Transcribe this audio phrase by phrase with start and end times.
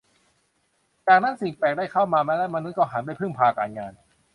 [1.07, 3.93] จากนั้นสิ่งแปลกได้เข้ามาและมนุษย์ก็หันไปพึ่งพาการงาน